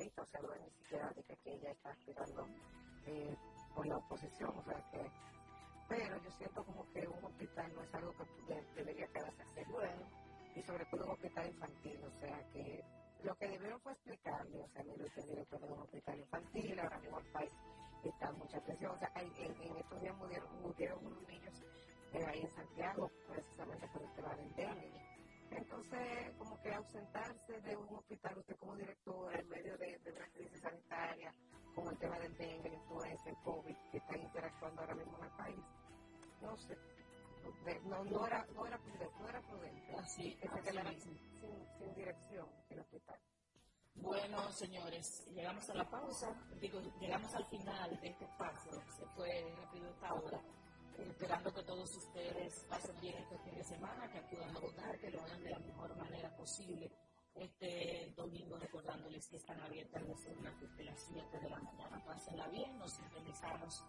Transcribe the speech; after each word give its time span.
ahorita, 0.00 0.22
o 0.22 0.26
sea, 0.26 0.40
no 0.42 0.54
es 0.54 0.62
ni 0.62 0.70
siquiera 0.72 1.10
de 1.14 1.24
que 1.24 1.38
ella 1.52 1.72
está 1.72 1.90
aspirando 1.90 2.46
eh, 3.06 3.36
por 3.74 3.86
la 3.86 3.98
oposición, 3.98 4.58
o 4.58 4.64
sea 4.64 4.82
que 4.90 5.12
pero 5.88 6.18
yo 6.22 6.30
siento 6.32 6.64
como 6.64 6.88
que 6.90 7.08
un 7.08 7.24
hospital 7.24 7.74
no 7.74 7.82
es 7.84 7.94
algo 7.94 8.14
que 8.14 8.26
debería 8.74 9.08
quedarse 9.08 9.42
así 9.42 9.72
bueno 9.72 10.12
y 10.54 10.62
sobre 10.62 10.86
todo 10.86 11.04
un 11.04 11.12
hospital 11.12 11.48
infantil, 11.48 12.04
o 12.04 12.12
sea 12.20 12.44
que 12.52 12.84
lo 13.24 13.36
que 13.36 13.48
debieron 13.48 13.80
fue 13.82 13.92
explicarle, 13.92 14.62
o 14.62 14.68
sea, 14.70 14.84
mire 14.84 15.06
usted 15.06 15.22
director 15.24 15.60
de 15.60 15.72
un 15.72 15.80
hospital 15.80 16.20
infantil, 16.20 16.80
ahora 16.80 17.00
mismo 17.00 17.18
el 17.20 17.26
país 17.32 17.52
está 18.02 18.32
mucha 18.32 18.60
presión, 18.62 18.92
o 18.92 18.98
sea, 18.98 19.10
en, 19.16 19.34
en 19.62 19.76
estos 19.78 20.00
días 20.00 20.16
murieron, 20.16 20.62
murieron 20.62 21.06
unos 21.06 21.22
niños 21.28 21.54
eh, 22.12 22.24
ahí 22.26 22.40
en 22.42 22.52
Santiago, 22.52 23.12
precisamente 23.26 23.88
por 23.88 24.02
el 24.04 24.12
tema 24.14 24.36
del 24.36 24.54
dengue. 24.54 25.09
Entonces, 25.50 26.36
como 26.38 26.60
que 26.62 26.72
ausentarse 26.72 27.60
de 27.60 27.76
un 27.76 27.88
hospital, 27.94 28.38
usted 28.38 28.56
como 28.56 28.76
director, 28.76 29.34
en 29.38 29.48
medio 29.48 29.76
de, 29.78 29.98
de 29.98 30.12
una 30.12 30.26
crisis 30.30 30.60
sanitaria, 30.60 31.34
como 31.74 31.90
el 31.90 31.98
tema 31.98 32.18
del 32.18 32.36
dengue, 32.36 32.68
la 32.68 32.76
influenza, 32.76 33.30
el 33.30 33.36
COVID, 33.44 33.76
que 33.90 33.98
están 33.98 34.20
interactuando 34.20 34.80
ahora 34.80 34.94
mismo 34.94 35.18
en 35.18 35.24
el 35.24 35.30
país, 35.32 35.64
no 36.40 36.56
sé, 36.56 36.76
no, 37.84 38.04
no, 38.04 38.26
era, 38.26 38.46
no, 38.54 38.66
era, 38.66 38.78
prudente, 38.78 39.10
no 39.18 39.28
era 39.28 39.40
prudente. 39.42 39.94
Así, 39.96 40.36
quedara 40.64 40.90
sin, 40.92 41.18
sin, 41.78 41.94
dirección 41.94 42.48
el 42.68 42.80
hospital. 42.80 43.18
Bueno, 43.94 44.52
señores, 44.52 45.26
llegamos 45.32 45.68
a 45.68 45.74
la 45.74 45.88
pausa, 45.88 46.34
digo, 46.60 46.80
llegamos 47.00 47.34
al 47.34 47.46
final 47.46 48.00
de 48.00 48.08
este 48.08 48.26
paso, 48.38 48.70
se 48.96 49.06
fue 49.14 49.28
rápido 49.56 49.90
esta 49.90 50.14
hora, 50.14 50.40
esperando 50.98 51.52
que 51.52 51.62
todos 51.62 51.96
ustedes 51.96 52.66
pasen 52.68 53.00
bien 53.00 53.16
este 53.18 53.38
fin 53.38 53.54
de 53.54 53.64
semana, 53.64 54.10
que 54.10 54.18
acudan 54.18 54.56
a 54.56 54.60
votar, 54.60 54.98
que 54.98 55.10
lo 55.10 55.22
hagan 55.22 55.42
de 55.42 55.50
la 55.50 55.58
mejor 55.58 55.96
manera 55.96 56.34
posible. 56.36 56.90
Este 57.34 58.12
domingo 58.16 58.56
recordándoles 58.58 59.28
que 59.28 59.36
están 59.36 59.60
abiertas 59.60 60.02
las 60.02 60.26
urnas 60.26 60.60
desde 60.60 60.84
las 60.84 61.00
7 61.12 61.38
de 61.38 61.50
la 61.50 61.60
mañana. 61.60 62.04
Pásenla 62.04 62.48
bien, 62.48 62.78
nos 62.78 62.92
sintonizamos 62.92 63.84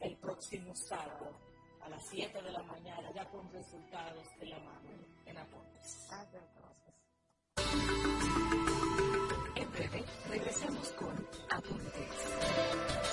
el 0.00 0.16
próximo 0.18 0.74
sábado 0.74 1.36
a 1.82 1.88
las 1.88 2.06
7 2.08 2.42
de 2.42 2.52
la 2.52 2.62
mañana, 2.62 3.12
ya 3.14 3.28
con 3.30 3.50
resultados 3.52 4.26
de 4.38 4.46
la 4.46 4.58
mano 4.60 4.90
en 5.26 5.38
Apuntes. 5.38 6.08
En 9.56 9.72
breve, 9.72 10.04
regresamos 10.28 10.88
con 10.92 11.28
Apuntes. 11.50 13.03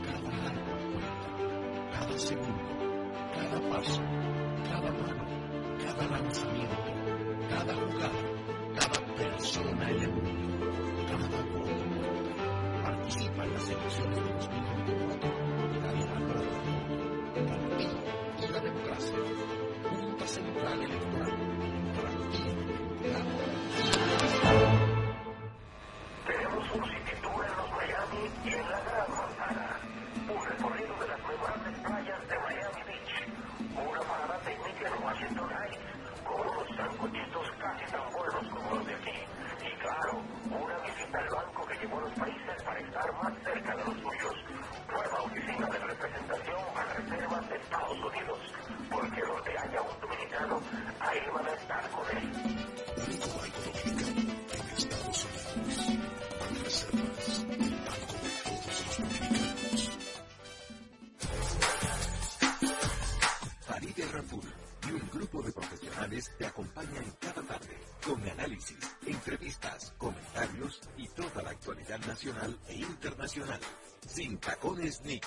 Cada 0.05 0.31
año, 0.49 0.65
cada 1.93 2.19
segundo 2.19 2.73
cada 3.35 3.61
paso, 3.71 4.01
cada 4.65 4.91
mano, 4.93 5.25
cada 5.79 6.07
lanzamiento, 6.09 6.92
cada 7.53 7.75
jugada, 7.75 8.21
cada 8.75 9.15
persona 9.17 9.91
el 9.91 10.09
mundo, 10.09 10.67
cada 11.07 11.29
voto 11.29 11.63
Participa 12.83 13.45
en 13.45 13.53
las 13.53 13.69
elecciones 13.69 14.17
de 14.17 14.33
2024 14.33 14.72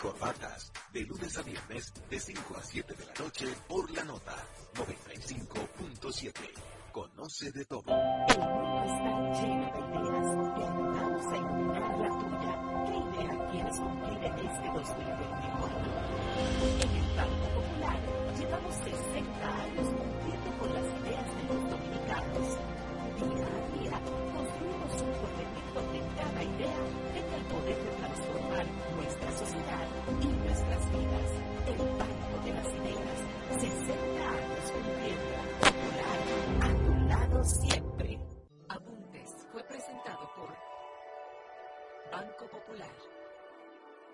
corbatas. 0.02 0.72
De 0.94 1.02
lunes 1.02 1.38
a 1.38 1.42
viernes, 1.42 1.94
de 2.10 2.20
5 2.20 2.58
a 2.58 2.64
7 2.64 2.94
de 2.94 3.06
la 3.06 3.14
noche, 3.14 3.48
por 3.68 3.92
la 3.92 4.04
nota 4.04 4.36
95.7. 4.76 6.34
Conoce 6.92 7.52
de 7.52 7.66
todo. 7.66 7.84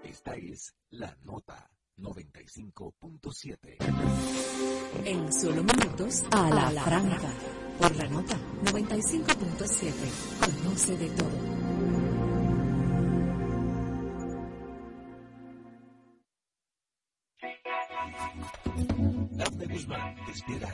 Esta 0.04 0.36
es 0.36 0.74
la 0.92 1.16
nota 1.24 1.70
95.7. 1.98 3.78
En 5.06 5.32
solo 5.32 5.64
minutos 5.64 6.24
a 6.32 6.50
la 6.50 6.70
franca. 6.72 7.30
Por 7.80 7.96
la 7.96 8.08
nota 8.08 8.38
95.7. 8.66 9.94
Conoce 10.40 10.98
de 10.98 11.10
todo. 11.12 11.62
Guzmán 19.72 20.16
te 20.26 20.32
espera 20.32 20.74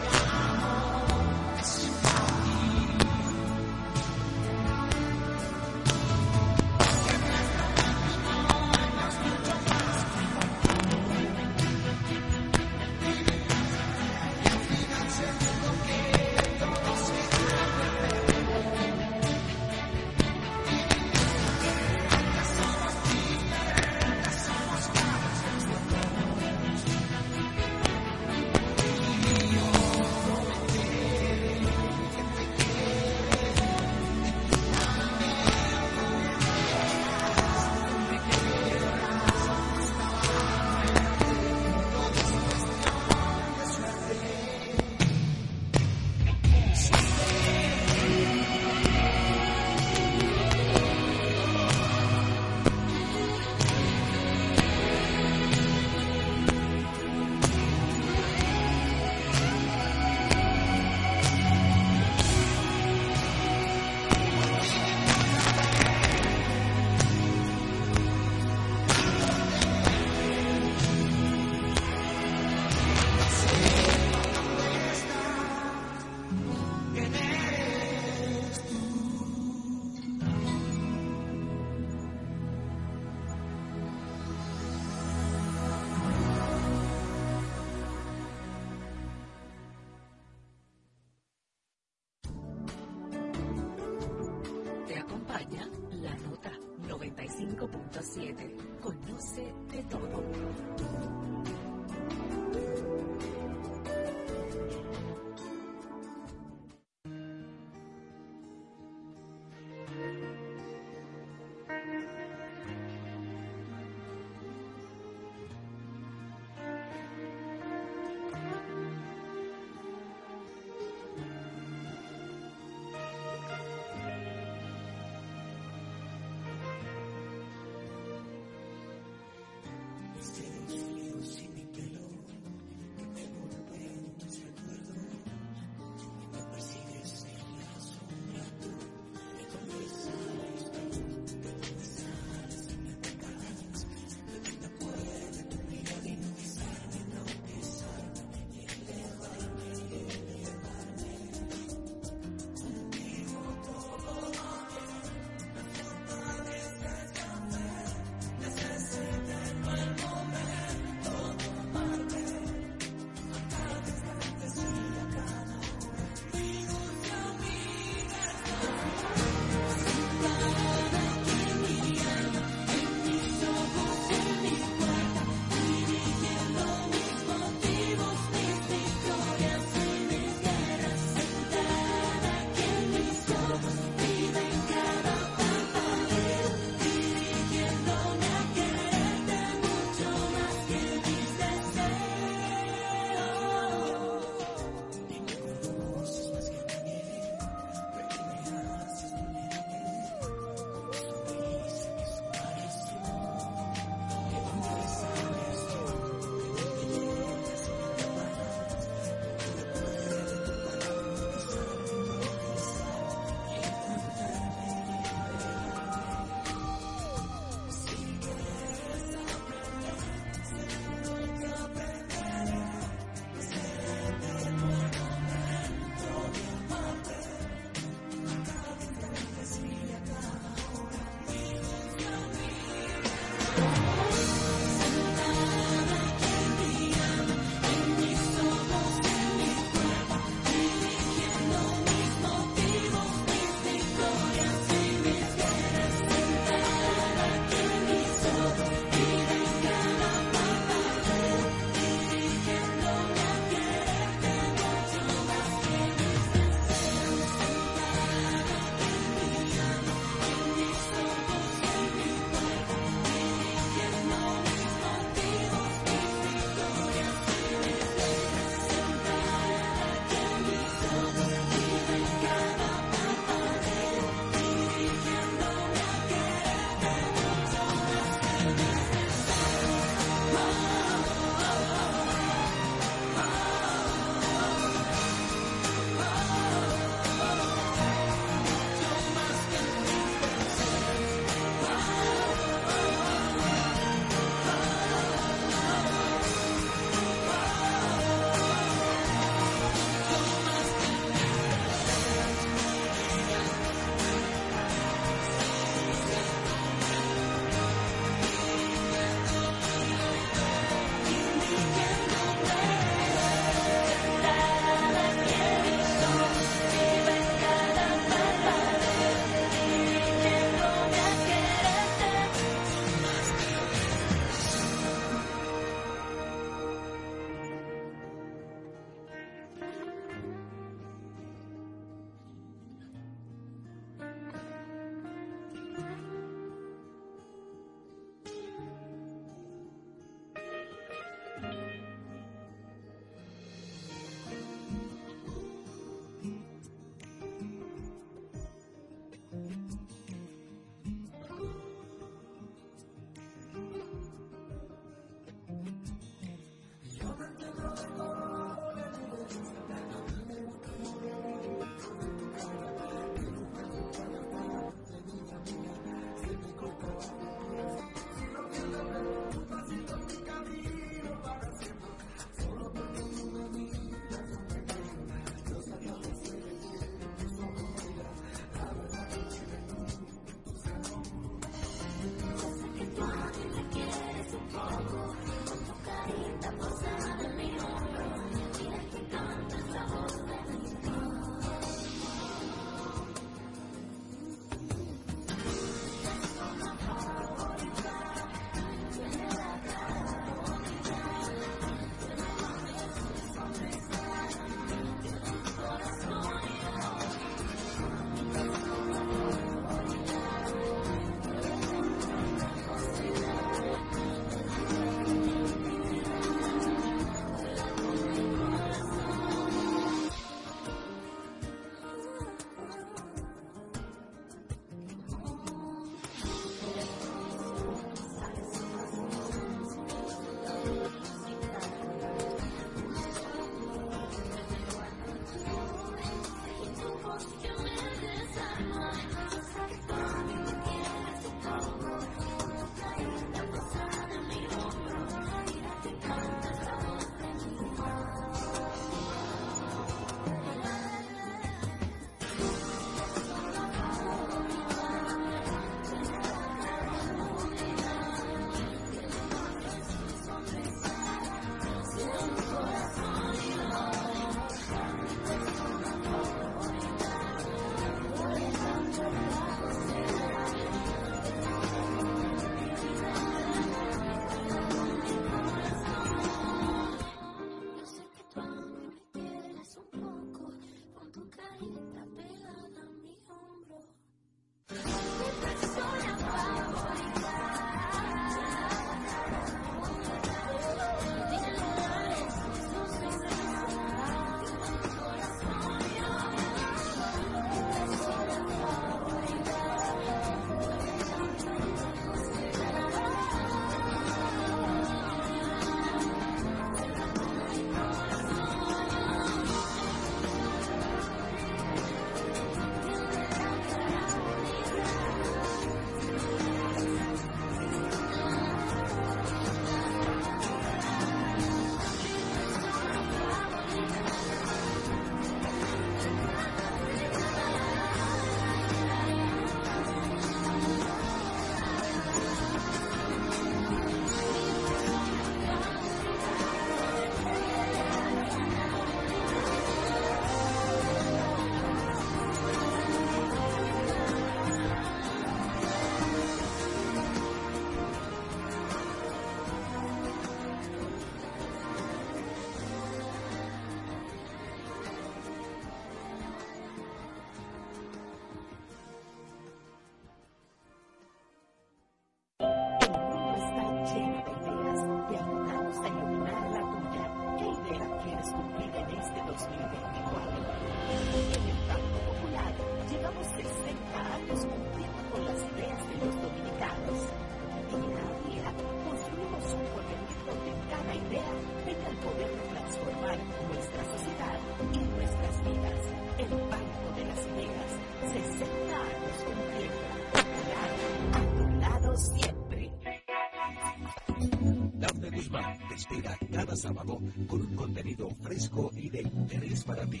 Sábado 596.56 597.00
con 597.28 597.40
un 597.40 597.54
contenido 597.54 598.08
fresco 598.22 598.70
y 598.74 598.88
de 598.88 599.02
interés 599.02 599.64
para 599.64 599.86
ti. 599.86 600.00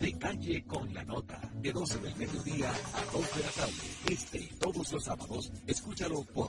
De 0.00 0.12
calle 0.18 0.64
con 0.64 0.92
la 0.94 1.04
nota, 1.04 1.40
de 1.60 1.72
12 1.72 1.98
del 1.98 2.16
mediodía 2.16 2.70
a 2.70 3.12
2 3.12 3.36
de 3.36 3.42
la 3.42 3.50
tarde. 3.50 3.72
Este 4.10 4.38
y 4.38 4.48
todos 4.58 4.92
los 4.92 5.04
sábados, 5.04 5.52
escúchalo 5.66 6.22
por 6.24 6.47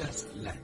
Escuchas 0.00 0.26
la 0.42 0.59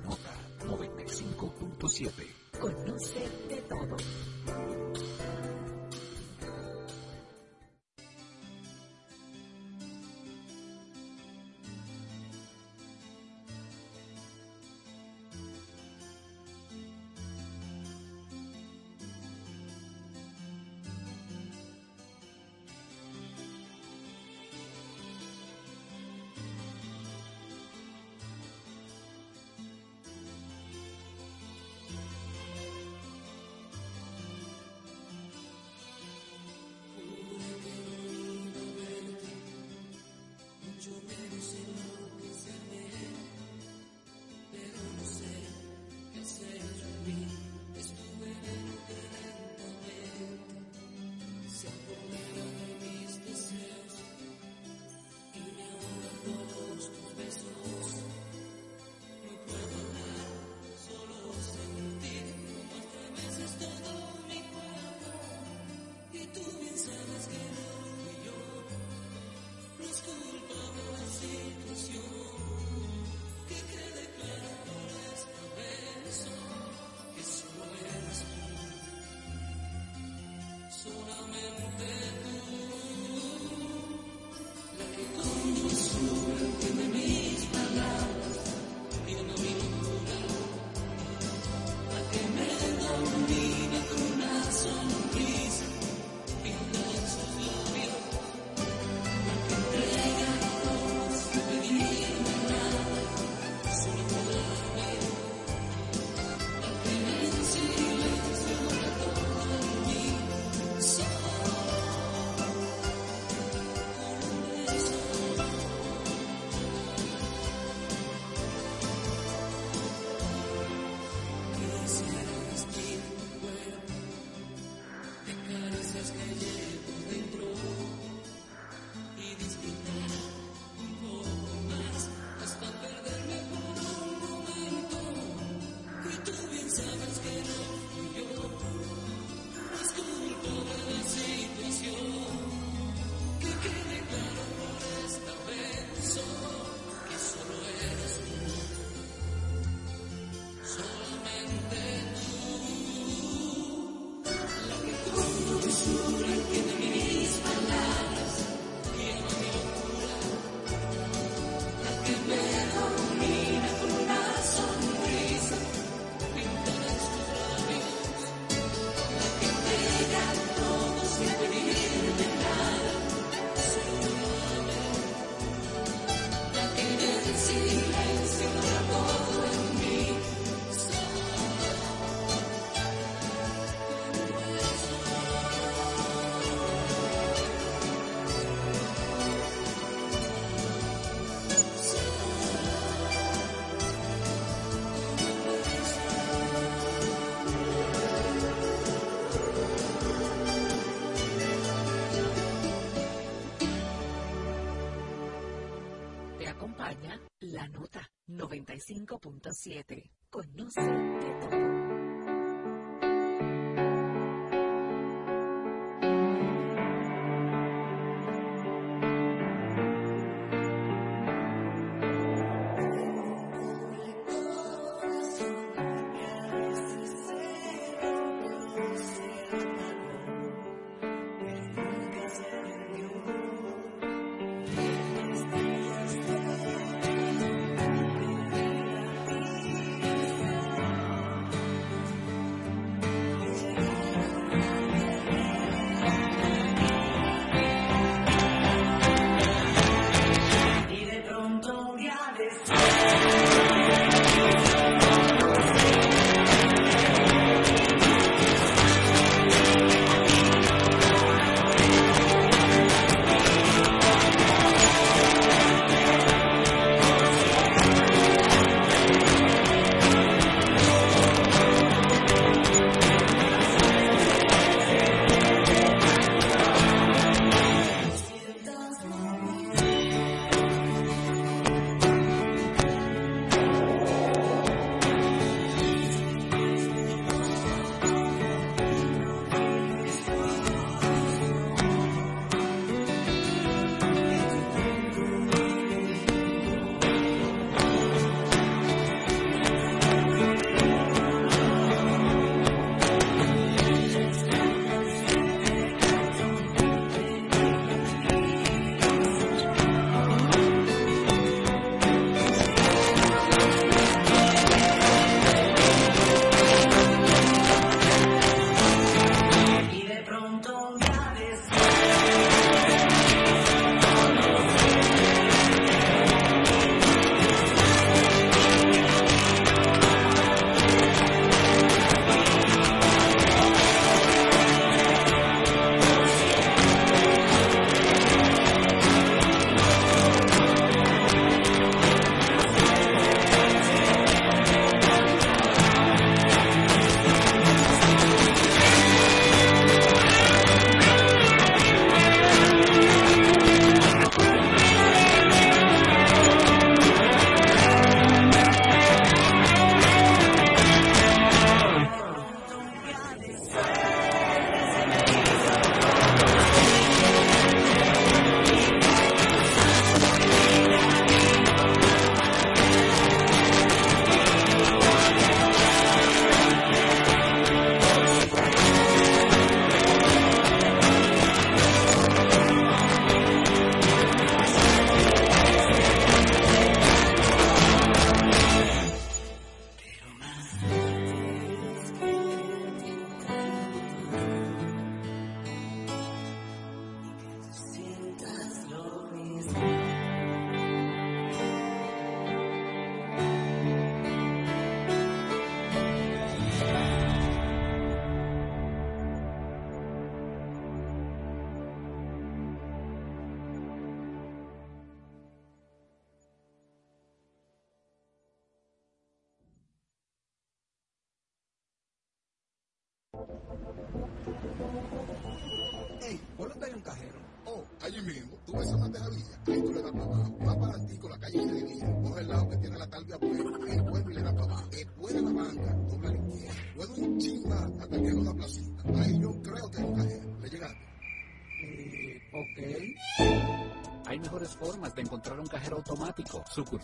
95.7. 208.87 210.11
Conoce 210.31 211.06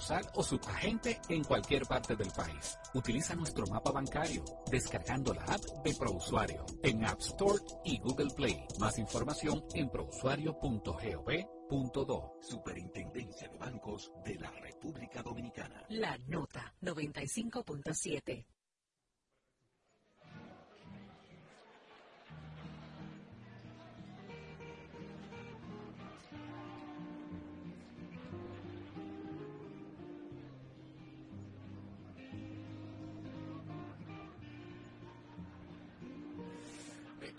sucursal 0.03 0.27
o 0.35 0.43
subagente 0.43 1.21
en 1.29 1.45
cualquier 1.45 1.87
parte 1.87 2.17
del 2.17 2.31
país. 2.31 2.77
Utiliza 2.95 3.37
nuestro 3.37 3.67
mapa 3.67 3.93
bancario 3.93 4.45
descargando 4.71 5.33
la 5.33 5.45
app 5.45 5.63
de 5.85 5.95
ProUsuario 5.95 6.67
en 6.83 7.05
App 7.05 7.21
Store 7.21 7.63
y 7.85 8.01
Google 8.01 8.35
Play. 8.35 8.67
Más 8.79 8.99
información 8.99 9.65
en 9.75 9.91
prousuario.gov.do. 9.91 12.39
Superintendencia 12.41 13.49
de 13.49 13.59
Bancos 13.59 14.11
de 14.25 14.35
la 14.37 14.51
República 14.51 15.23
Dominicana. 15.23 15.85
La 15.89 16.19
nota 16.27 16.75
95.7. 16.83 18.45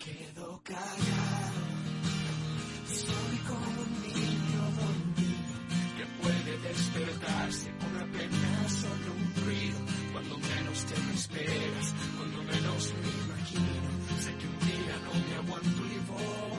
quedo 0.04 0.60
callado. 0.62 1.64
Soy 2.86 3.36
como 3.48 3.82
un 3.84 3.92
niño 4.02 4.62
dormido 4.80 5.54
que 5.96 6.06
puede 6.20 6.52
despertarse 6.68 7.70
por 7.80 8.02
apenas 8.02 8.72
solo 8.72 9.08
un 9.16 9.44
ruido. 9.44 9.78
Cuando 10.12 10.38
menos 10.38 10.84
te 10.84 10.96
lo 11.00 11.10
esperas, 11.14 11.86
cuando 12.16 12.38
menos 12.42 12.92
me 13.00 13.10
imagino. 13.24 13.88
Sé 14.20 14.30
que 14.36 14.46
un 14.46 14.58
día 14.68 14.94
no 15.04 15.12
me 15.26 15.34
aguanto 15.36 15.82
y 15.86 15.98
voy 16.10 16.53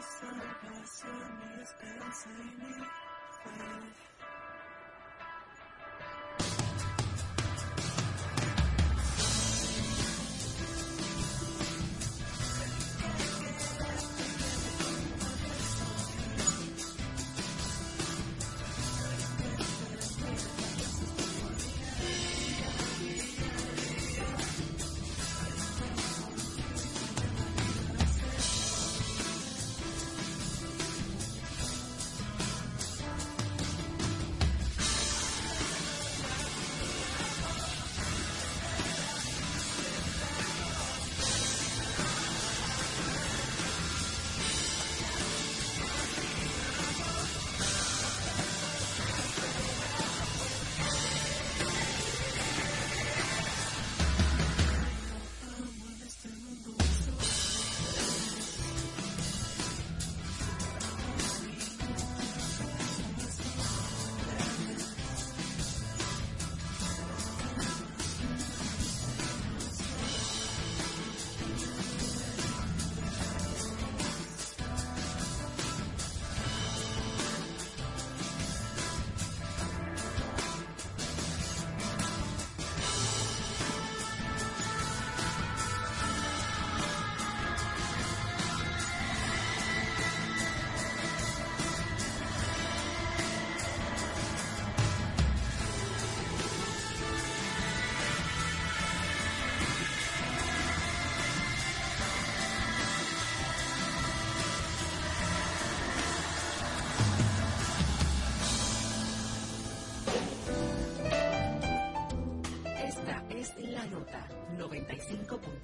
Esa 0.00 0.30
casa 0.62 1.08
me 1.08 1.62
esperanza 1.62 2.30
y 2.30 2.56
mi 2.56 2.72
fe. 2.72 4.09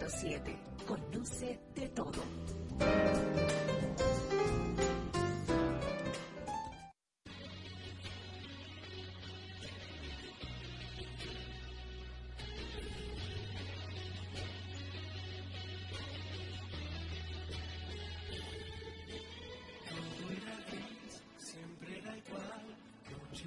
107. 0.08 0.56
Conduce 0.86 1.58
de 1.74 1.88
todo. 1.88 2.22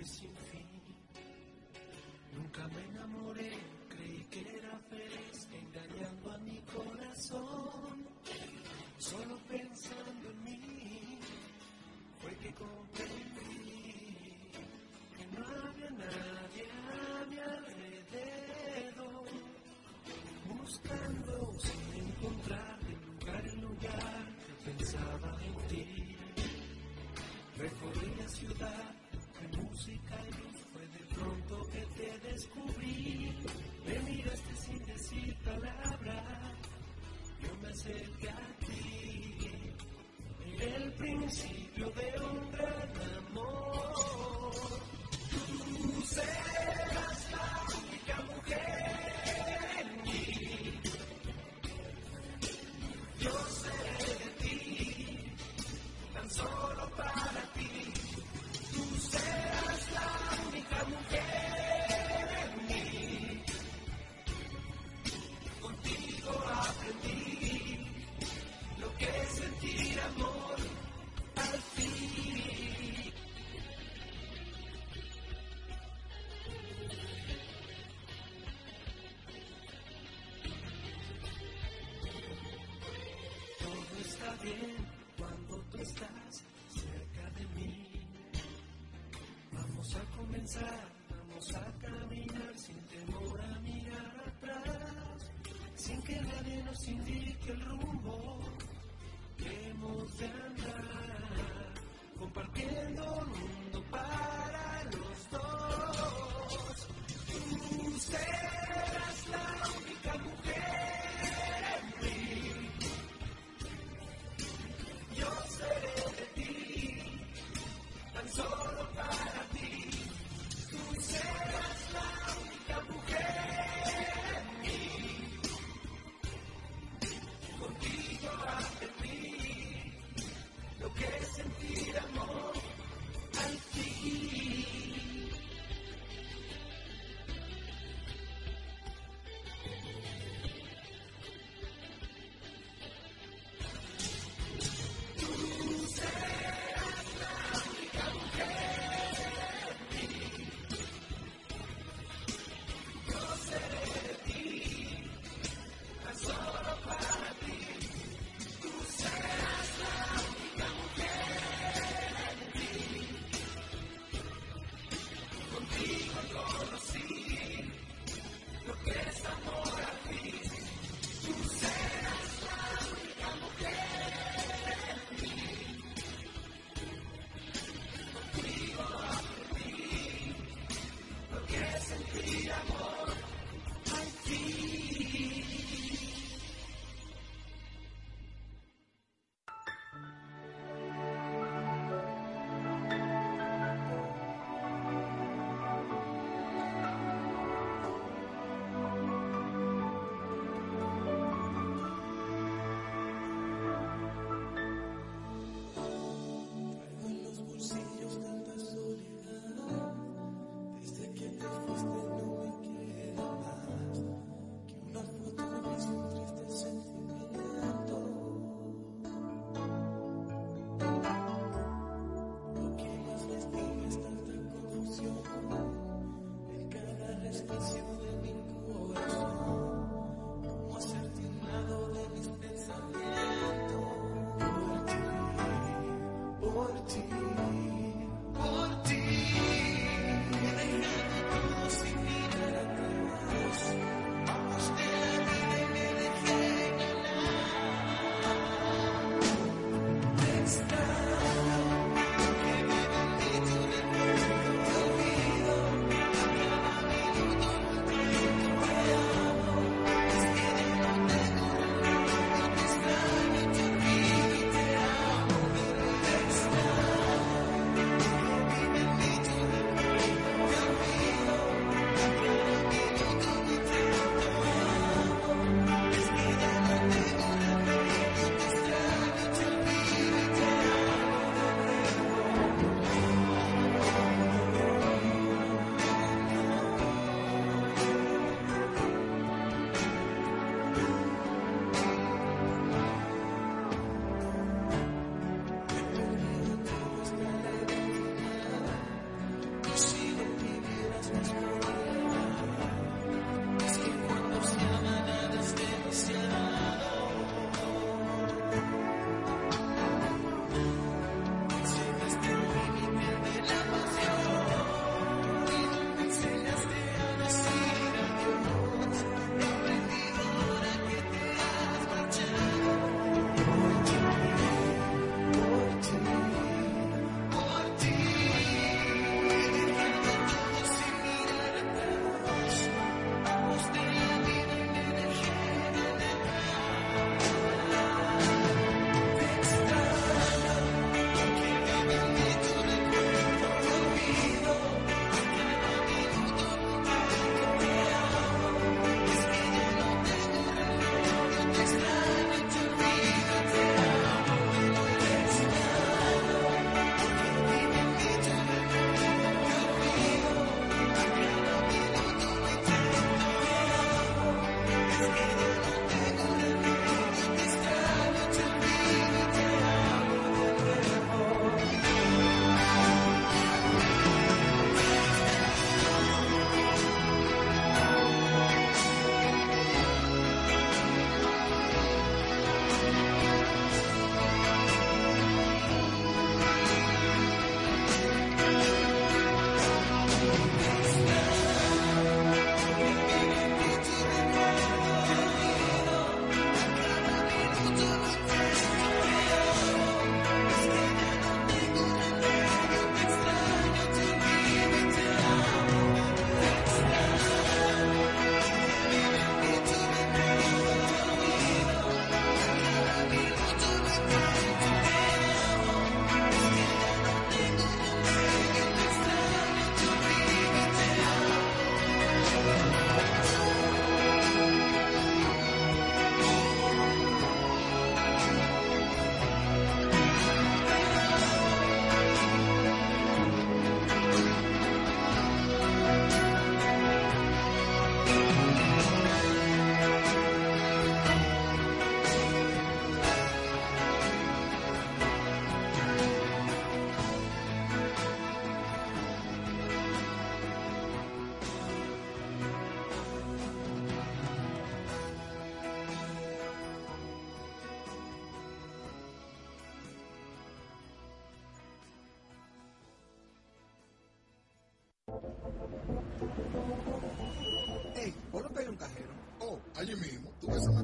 sin 0.05 0.33
fin. 0.51 0.65
Nunca 2.35 2.67
me 2.69 2.85
enamoré 2.85 3.78
creí 3.99 4.23
que 4.29 4.41
era 4.57 4.79
feliz 4.89 5.47
engañando 5.51 6.31
a 6.31 6.37
mi 6.39 6.59
corazón, 6.61 8.07
solo 8.97 9.37
pensando 9.47 10.29
en 10.31 10.43
mí, 10.43 11.19
fue 12.21 12.35
que 12.37 12.53
compré 12.53 13.08
inside. 90.49 90.88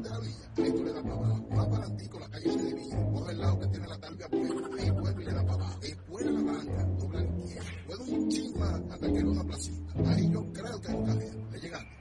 A 0.08 0.10
Mate 0.10 0.10
la 0.10 0.20
Villa, 0.20 0.50
ahí 0.58 0.72
tú 0.72 0.84
le 0.84 0.94
das 0.94 1.04
para 1.04 1.16
abajo, 1.16 1.48
más 1.50 1.68
para 1.68 1.86
antico 1.86 2.20
la 2.20 2.30
calle 2.30 2.52
se 2.52 2.64
divide, 2.64 3.12
coge 3.14 3.32
el 3.32 3.40
lado 3.40 3.60
que 3.60 3.68
tiene 3.68 3.88
la 3.88 4.00
talvia 4.00 4.28
buena, 4.28 4.70
ahí 4.78 4.90
vuelve 4.92 5.24
y 5.24 5.26
le 5.26 5.34
da 5.34 5.42
para 5.42 5.54
abajo, 5.54 5.80
después 5.80 6.26
de 6.26 6.32
la 6.32 6.42
banca, 6.42 6.84
dobla 6.98 7.22
la 7.22 7.38
izquierda, 7.38 7.70
luego 7.88 8.04
un 8.04 8.30
chin 8.30 8.60
más 8.60 8.82
hasta 8.92 9.08
que 9.12 9.18
era 9.18 9.30
una 9.30 9.44
placita, 9.44 9.94
ahí 10.10 10.30
yo 10.32 10.54
creo 10.54 10.82
que 10.82 10.88
hay 10.88 10.96
un 10.96 11.06
cajero, 11.06 11.52
¿le 11.52 11.60
llegaste? 11.60 11.96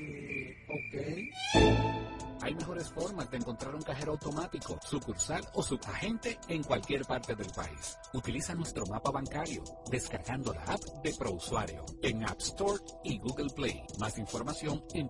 Eh, 0.00 0.56
ok. 0.68 1.50
Hay 2.42 2.54
mejores 2.54 2.90
formas 2.90 3.30
de 3.30 3.36
encontrar 3.36 3.74
un 3.74 3.82
cajero 3.82 4.12
automático, 4.12 4.78
sucursal 4.82 5.46
o 5.52 5.62
subagente 5.62 6.38
en 6.48 6.62
cualquier 6.62 7.04
parte 7.04 7.34
del 7.34 7.50
país. 7.50 7.98
Utiliza 8.14 8.54
nuestro 8.54 8.86
mapa 8.86 9.10
bancario 9.10 9.62
descargando 9.90 10.54
la 10.54 10.62
app 10.62 10.80
de 11.04 11.12
ProUsuario 11.12 11.84
en 12.02 12.24
App 12.24 12.40
Store 12.40 12.82
y 13.04 13.18
Google 13.18 13.50
Play. 13.54 13.82
Más 13.98 14.16
información 14.18 14.82
en 14.94 15.08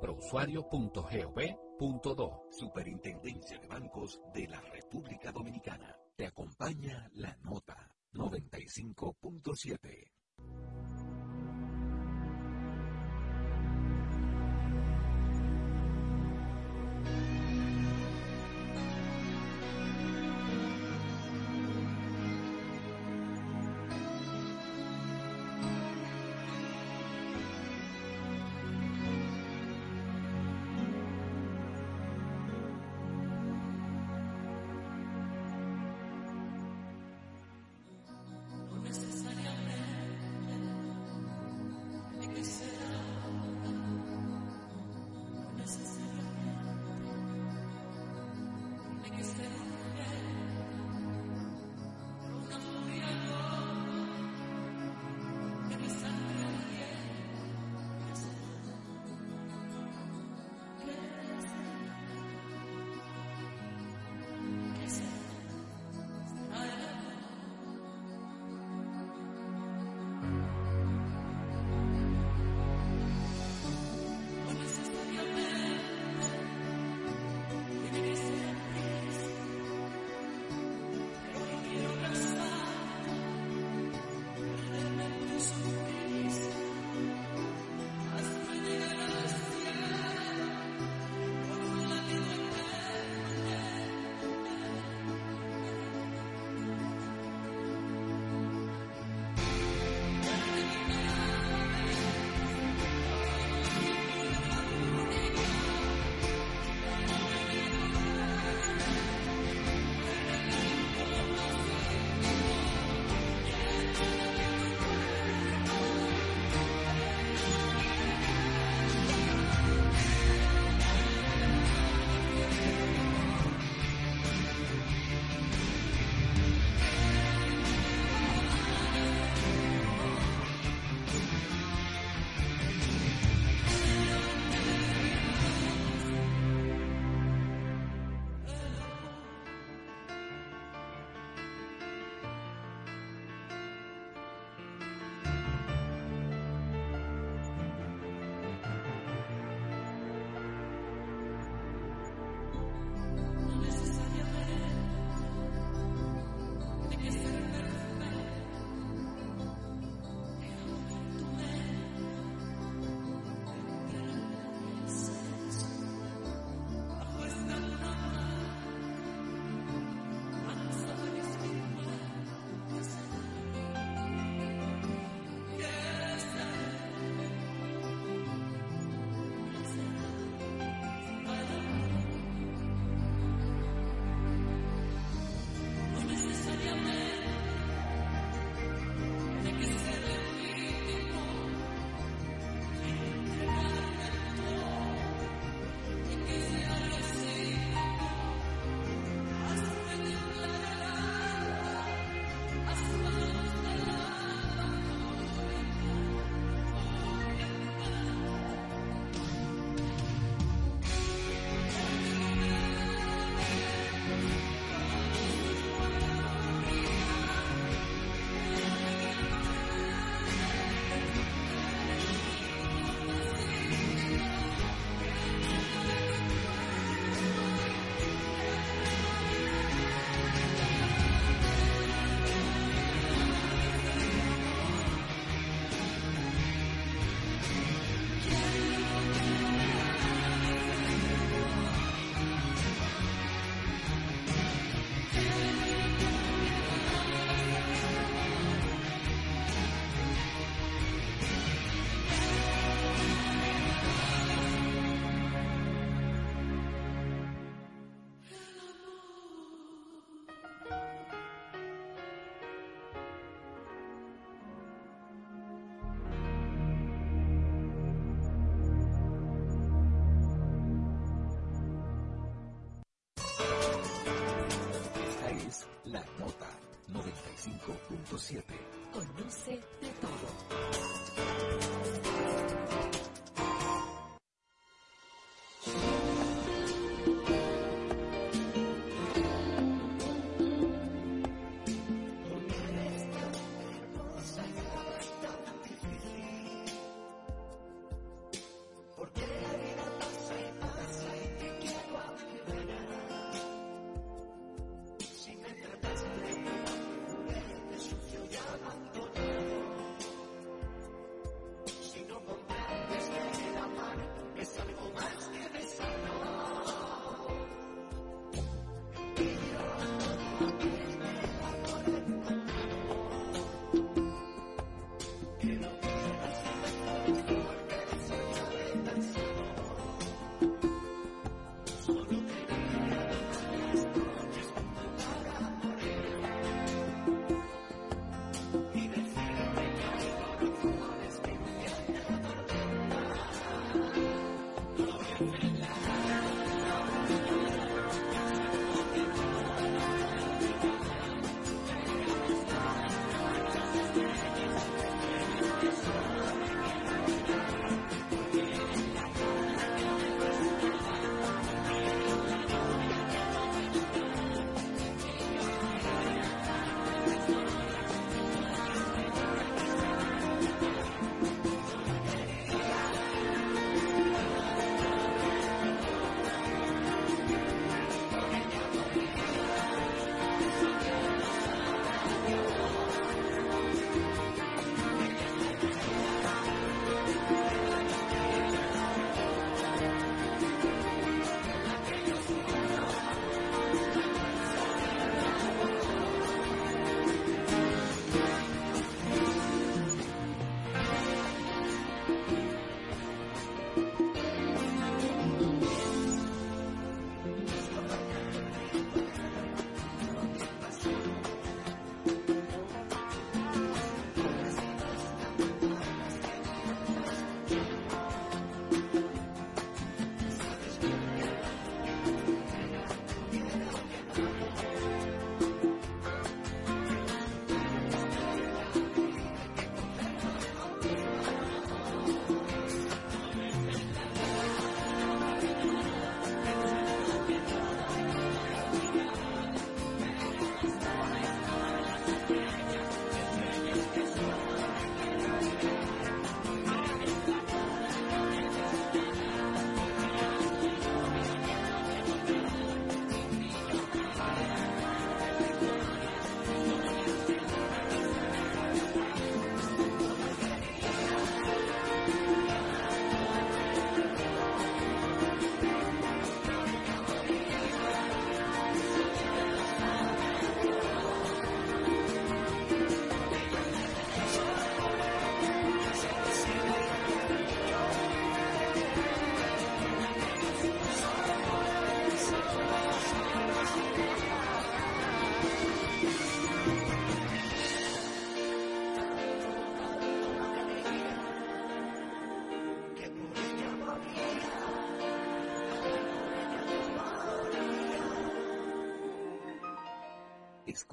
prousuario.gov.do. 1.80 2.46
Superintendencia 2.50 3.58
de 3.58 3.66
Bancos 3.66 4.20
de 4.34 4.46
la 4.46 4.60
República 4.60 5.32
Dominicana. 5.32 5.96
Te 6.14 6.26
acompaña 6.26 7.10
la 7.14 7.34
nota 7.42 7.90
95.7. 8.12 11.09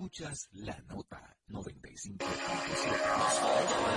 Escuchas 0.08 0.48
la 0.54 0.80
nota 0.88 1.36
95.7. 1.50 3.97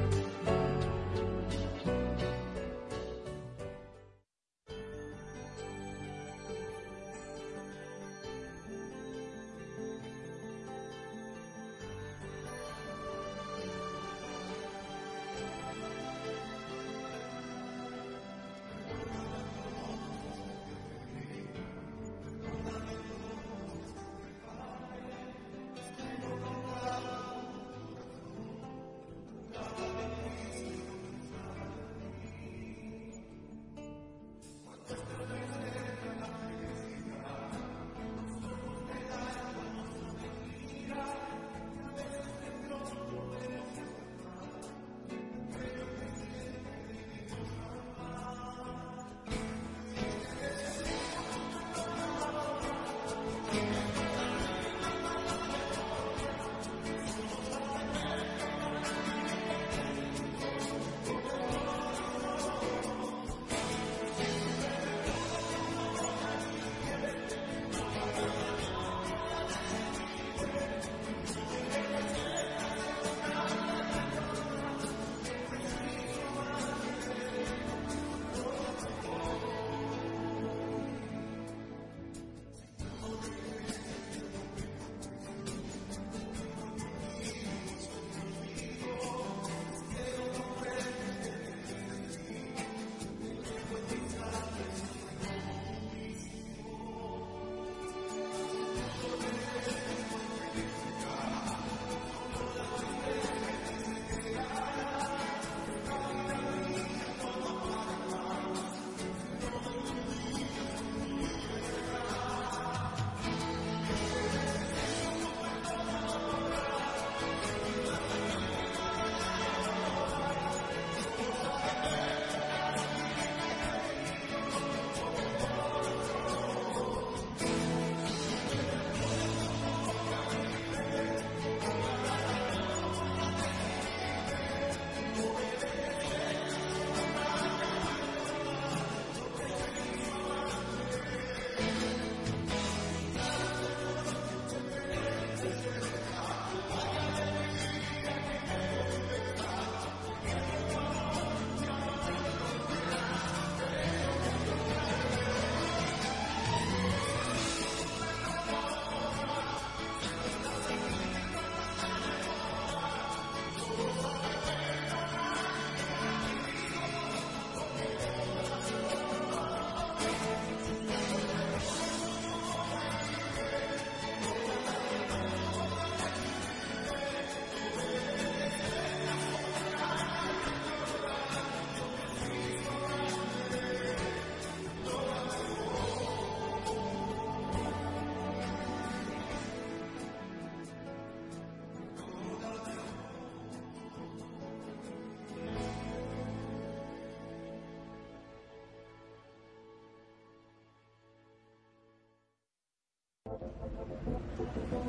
Thank 204.41 204.71
you. 204.71 204.80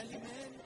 Amen. 0.00 0.57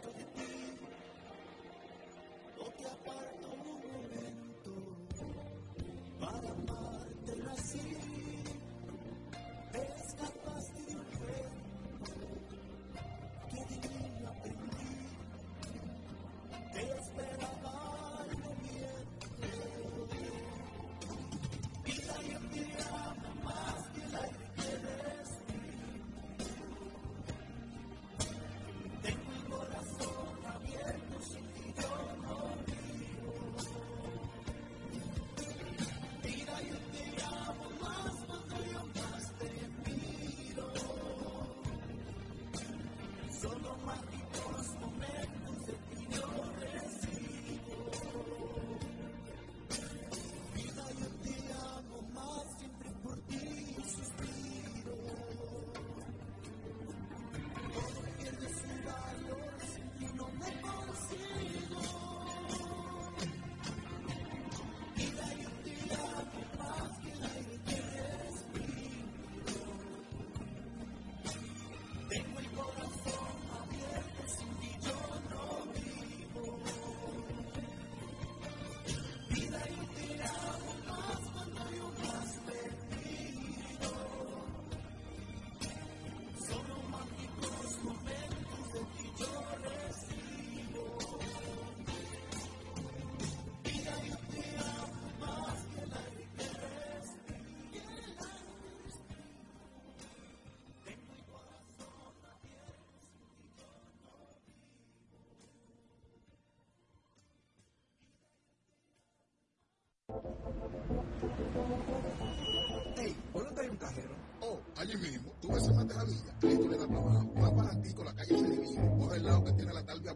Ey, 112.97 113.17
¿por 113.33 113.45
dónde 113.45 113.61
hay 113.61 113.69
un 113.69 113.77
cajero? 113.77 114.15
Oh, 114.41 114.59
allí 114.77 114.97
mismo. 114.97 115.33
Tú 115.41 115.49
ves 115.49 115.63
esa 115.63 115.73
manejadilla. 115.73 116.35
Ahí 116.43 116.57
tú 116.59 116.69
le 116.69 116.77
das 116.77 116.89
para 116.89 117.01
abajo. 117.01 117.33
Vas 117.37 117.51
para 117.53 117.83
ti 117.83 117.95
con 117.95 118.07
la 118.07 118.15
calle 118.15 118.39
se 118.39 118.51
divide. 118.51 118.91
Por 118.99 119.15
el 119.15 119.23
lado 119.25 119.45
que 119.45 119.53
tiene 119.53 119.73
la 119.73 119.87
tarde 119.87 120.11
a 120.11 120.15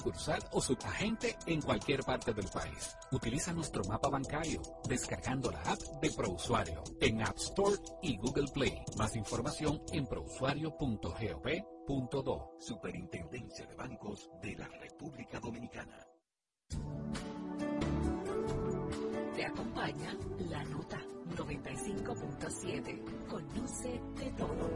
sucursal 0.00 0.42
o 0.52 0.60
subagente 0.60 1.36
en 1.46 1.60
cualquier 1.60 2.02
parte 2.02 2.32
del 2.32 2.48
país. 2.48 2.96
Utiliza 3.12 3.52
nuestro 3.52 3.84
mapa 3.84 4.08
bancario 4.08 4.62
descargando 4.88 5.50
la 5.50 5.60
app 5.62 5.78
de 6.00 6.10
ProUsuario 6.10 6.82
en 7.00 7.20
App 7.22 7.36
Store 7.36 7.76
y 8.02 8.16
Google 8.16 8.48
Play. 8.52 8.82
Más 8.96 9.14
información 9.16 9.82
en 9.92 10.06
prousuario.gov.do. 10.06 12.56
Superintendencia 12.58 13.66
de 13.66 13.74
Bancos 13.74 14.30
de 14.42 14.56
la 14.56 14.68
República 14.68 15.38
Dominicana. 15.38 16.06
Te 19.34 19.44
acompaña 19.44 20.16
la 20.48 20.64
nota 20.64 20.98
95.7. 21.36 23.26
Conoce 23.28 24.00
de 24.16 24.32
todo. 24.32 24.70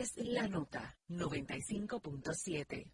Es 0.00 0.16
La 0.16 0.48
Nota 0.48 0.96
95.7. 1.08 2.90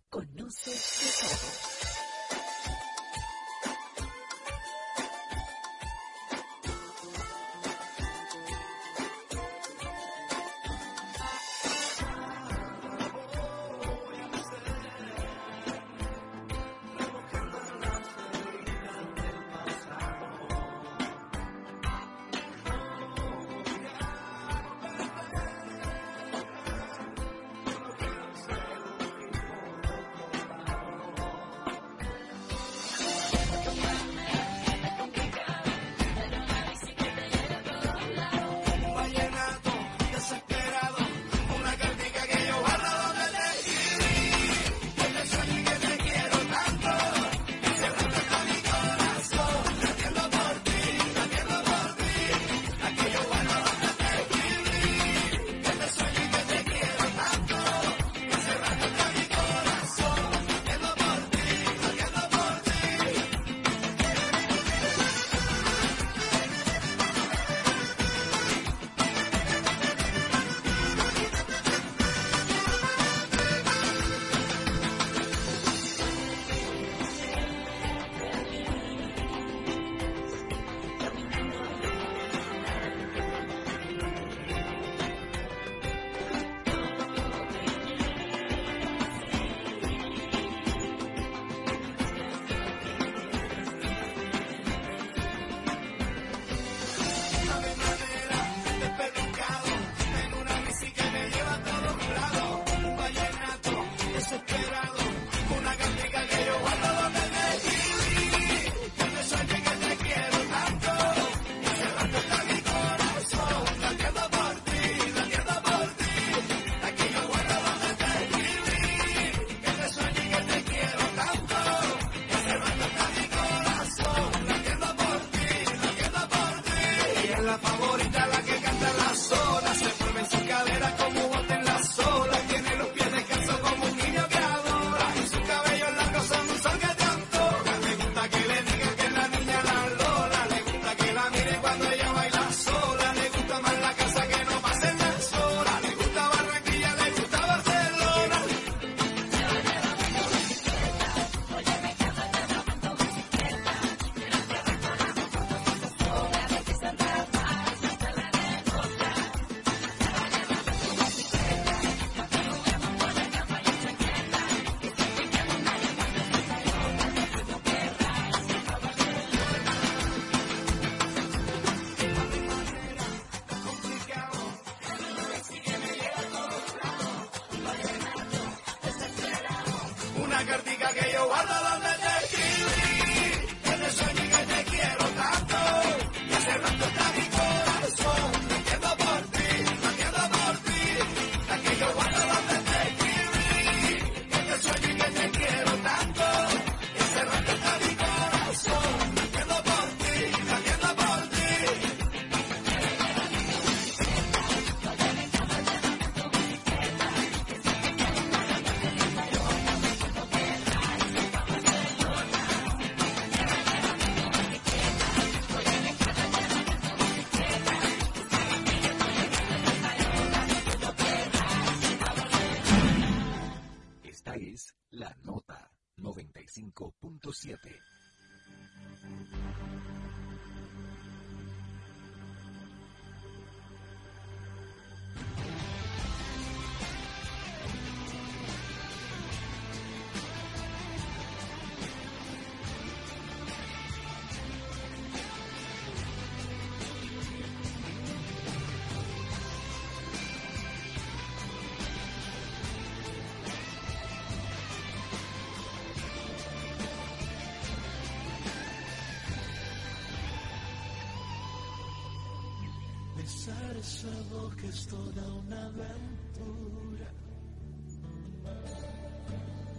esa 263.80 264.08
boca 264.30 264.66
es 264.66 264.86
toda 264.86 265.32
una 265.32 265.66
aventura. 265.66 267.08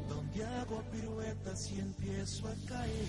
Donde 0.10 0.46
hago 0.46 0.82
piruetas 0.92 1.72
y 1.72 1.80
empiezo 1.80 2.48
a 2.48 2.56
caer. 2.68 3.06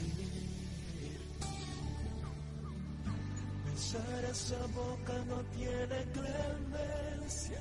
Besar 3.65 4.25
esa 4.31 4.67
boca 4.67 5.15
no 5.29 5.41
tiene 5.57 5.99
clemencia. 6.13 7.61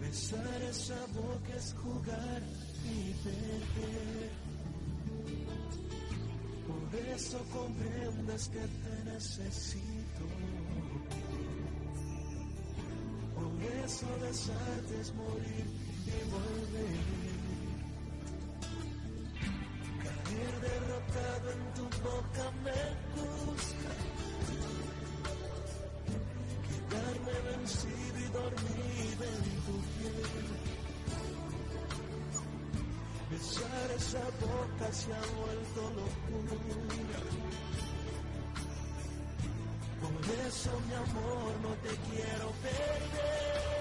Besar 0.00 0.62
esa 0.68 1.00
boca 1.14 1.56
es 1.56 1.74
jugar 1.74 2.42
y 2.84 3.12
perder. 3.22 4.30
Por 6.66 7.00
eso 7.14 7.38
comprendes 7.52 8.48
que 8.48 8.58
te 8.58 9.10
necesito. 9.12 9.85
Congreso 13.36 14.06
de 14.16 14.98
las 14.98 15.14
morir 15.14 15.66
y 16.06 16.18
volver. 16.30 17.06
Caer 20.02 20.54
derrotado 20.66 21.46
en 21.52 21.62
tu 21.74 21.84
boca 22.02 22.44
me 22.64 22.82
gusta. 23.14 23.90
Quedarme 26.66 27.36
vencido 27.50 28.18
y 28.18 28.28
dormido 28.38 29.24
en 29.34 29.44
tu 29.66 29.76
piel. 29.92 30.46
Besar 33.30 33.90
esa 33.96 34.24
boca 34.40 34.86
se 34.92 35.12
ha 35.12 35.24
vuelto 35.36 35.80
locura 36.00 36.56
con 40.00 40.14
eso 40.46 40.70
mi 40.88 40.94
amor 40.94 41.52
no 41.62 41.74
te 41.82 41.96
quiero 42.10 42.50
perder. 42.62 43.75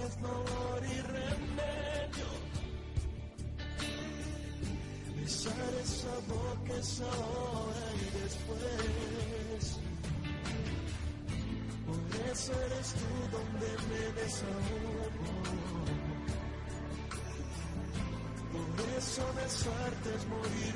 cambies 0.00 0.20
no 0.20 0.28
hay 0.74 1.00
remedio. 1.02 2.28
Besar 5.16 5.74
esa 5.82 6.14
boca 6.28 6.78
es 6.78 7.00
ahora 7.00 7.86
y 7.94 8.04
después. 8.22 9.64
Por 11.86 12.30
eso 12.32 12.52
eres 12.52 12.94
tú 12.94 13.10
donde 13.32 13.70
me 13.88 14.02
desahogo. 14.20 15.32
Por 18.76 18.88
eso 18.98 19.22
besarte 19.36 20.14
es 20.14 20.26
morir 20.26 20.74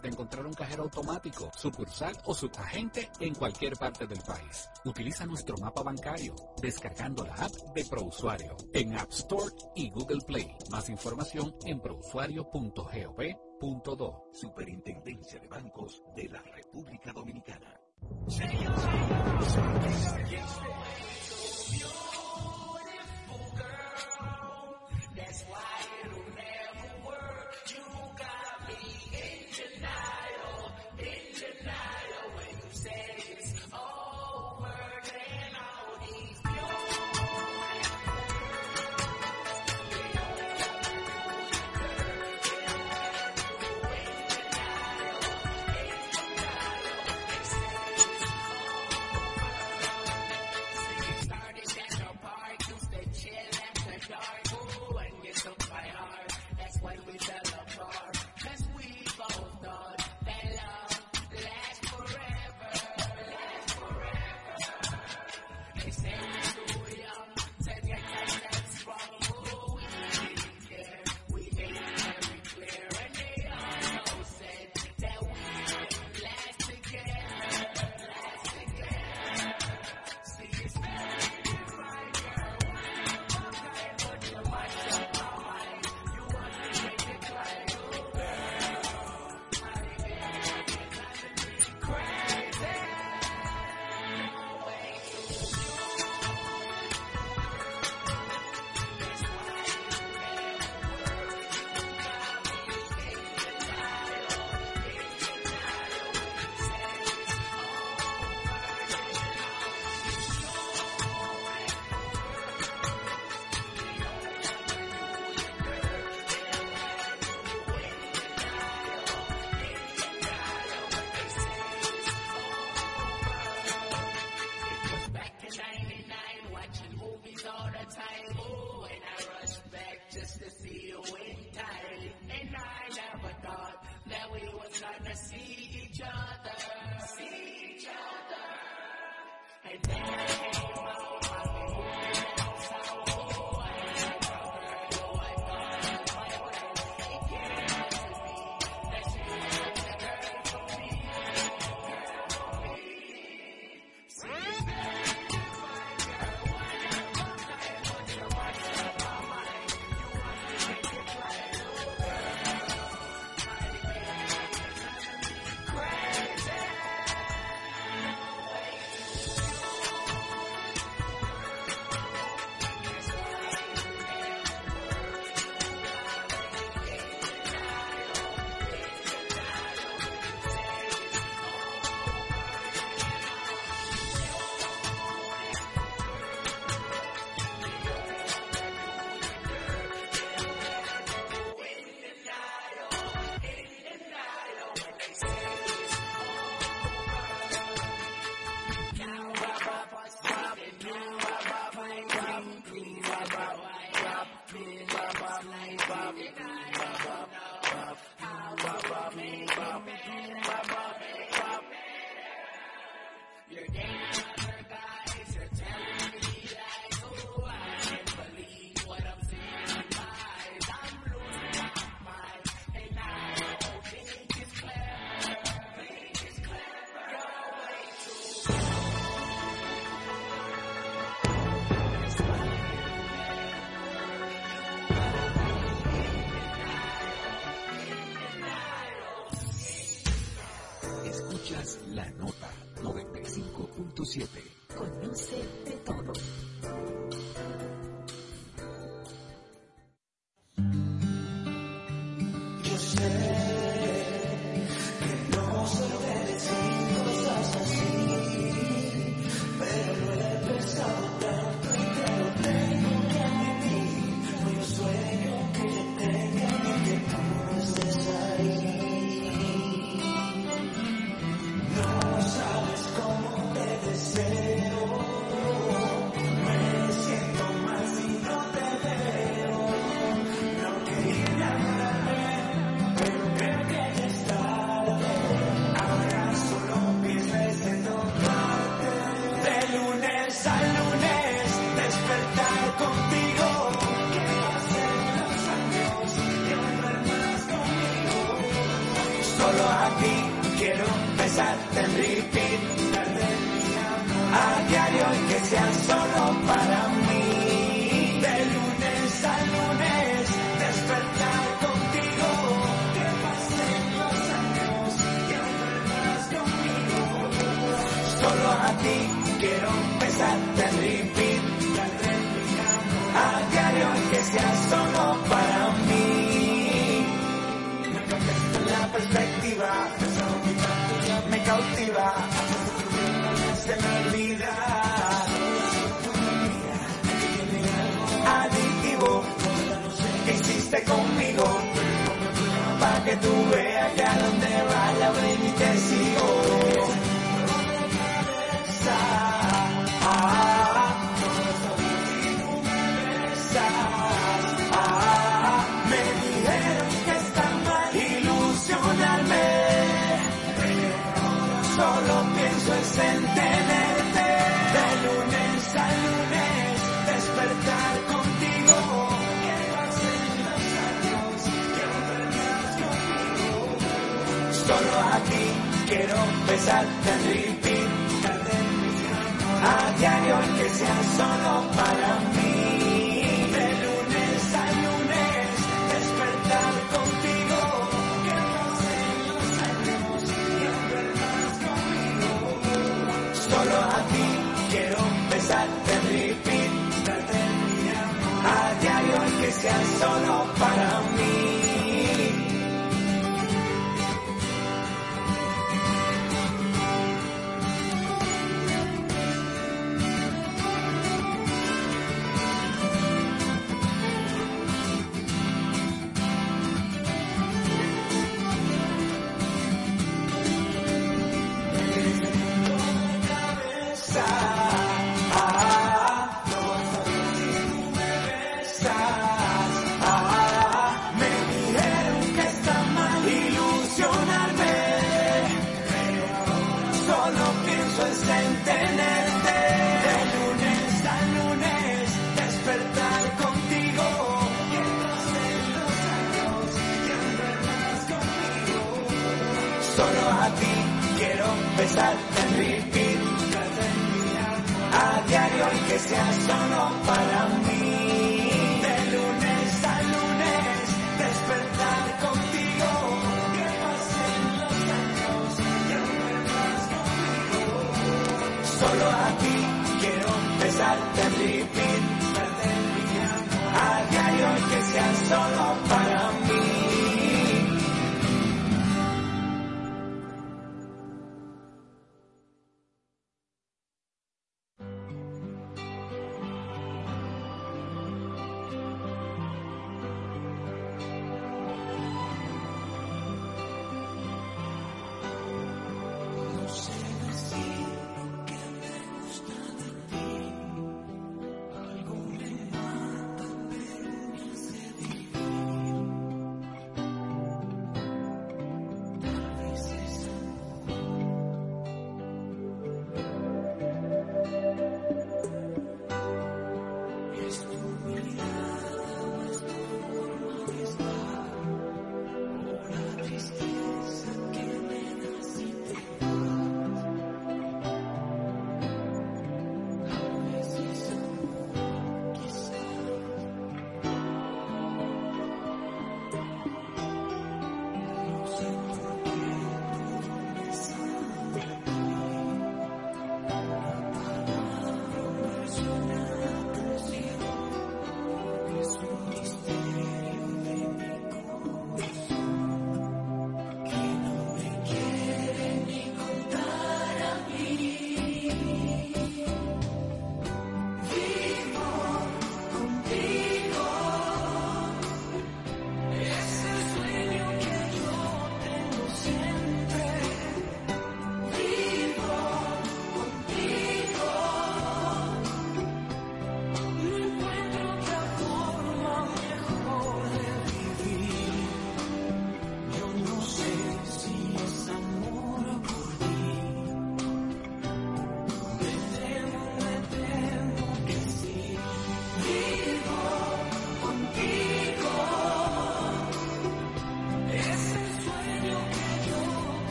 de 0.00 0.08
encontrar 0.08 0.46
un 0.46 0.52
cajero 0.52 0.84
automático, 0.84 1.50
sucursal 1.56 2.16
o 2.24 2.34
subagente 2.34 3.10
en 3.20 3.34
cualquier 3.34 3.76
parte 3.76 4.06
del 4.06 4.20
país. 4.20 4.68
Utiliza 4.84 5.26
nuestro 5.26 5.56
mapa 5.58 5.82
bancario 5.82 6.36
descargando 6.60 7.24
la 7.24 7.34
app 7.34 7.52
de 7.74 7.84
ProUsuario 7.84 8.56
en 8.72 8.96
App 8.96 9.10
Store 9.10 9.52
y 9.74 9.90
Google 9.90 10.20
Play. 10.26 10.56
Más 10.70 10.88
información 10.88 11.54
en 11.64 11.80
prousuario.gov.do. 11.80 14.30
Superintendencia 14.32 15.40
de 15.40 15.48
Bancos 15.48 16.02
de 16.14 16.28
la 16.28 16.40
República 16.42 17.12
Dominicana. 17.12 17.80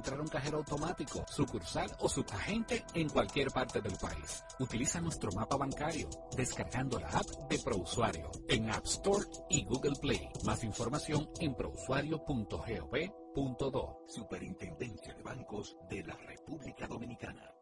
Encontrar 0.00 0.20
un 0.22 0.28
cajero 0.28 0.56
automático, 0.58 1.26
sucursal 1.28 1.90
o 1.98 2.08
subagente 2.08 2.86
en 2.94 3.10
cualquier 3.10 3.50
parte 3.50 3.82
del 3.82 3.98
país. 3.98 4.42
Utiliza 4.58 4.98
nuestro 4.98 5.30
mapa 5.32 5.58
bancario 5.58 6.08
descargando 6.34 6.98
la 6.98 7.08
app 7.08 7.26
de 7.50 7.58
ProUsuario 7.58 8.30
en 8.48 8.70
App 8.70 8.86
Store 8.86 9.26
y 9.50 9.62
Google 9.64 9.96
Play. 10.00 10.26
Más 10.44 10.64
información 10.64 11.28
en 11.38 11.54
prousuario.gov.do. 11.54 14.04
Superintendencia 14.08 15.12
de 15.12 15.22
Bancos 15.22 15.76
de 15.90 16.02
la 16.02 16.14
República 16.14 16.86
Dominicana. 16.86 17.52